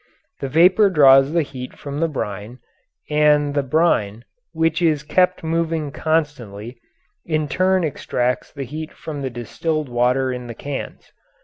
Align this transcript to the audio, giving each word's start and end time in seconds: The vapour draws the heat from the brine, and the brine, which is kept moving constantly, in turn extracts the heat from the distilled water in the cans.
The 0.39 0.49
vapour 0.49 0.89
draws 0.89 1.31
the 1.31 1.43
heat 1.43 1.77
from 1.77 1.99
the 1.99 2.07
brine, 2.07 2.57
and 3.11 3.53
the 3.53 3.61
brine, 3.61 4.25
which 4.51 4.81
is 4.81 5.03
kept 5.03 5.43
moving 5.43 5.91
constantly, 5.91 6.79
in 7.23 7.47
turn 7.47 7.83
extracts 7.83 8.51
the 8.51 8.63
heat 8.65 8.93
from 8.93 9.21
the 9.21 9.29
distilled 9.29 9.89
water 9.89 10.31
in 10.31 10.47
the 10.47 10.55
cans. 10.55 11.11